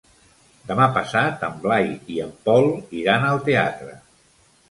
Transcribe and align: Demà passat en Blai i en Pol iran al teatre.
Demà 0.69 0.85
passat 0.95 1.43
en 1.49 1.59
Blai 1.65 1.85
i 2.15 2.17
en 2.25 2.33
Pol 2.49 2.67
iran 3.01 3.27
al 3.27 3.39
teatre. 3.51 3.93